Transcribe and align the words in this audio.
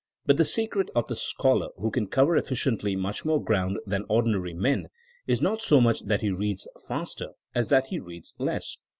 But 0.25 0.37
the 0.37 0.45
secret 0.45 0.89
of 0.95 1.07
the 1.07 1.15
scholar 1.15 1.67
who 1.77 1.91
can 1.91 2.07
cover 2.07 2.35
efficiently 2.35 2.95
much 2.95 3.23
more 3.23 3.39
ground 3.39 3.77
than 3.85 4.03
ordinary 4.09 4.55
men 4.55 4.87
is 5.27 5.43
not 5.43 5.61
so 5.61 5.79
much 5.79 6.05
that 6.07 6.21
he 6.21 6.31
reads 6.31 6.67
faster, 6.87 7.33
as 7.53 7.69
that 7.69 7.85
he 7.89 7.99
reads 7.99 8.33
less. 8.39 8.77